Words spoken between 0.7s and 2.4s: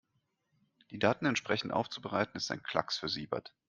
Die Daten entsprechend aufzubereiten,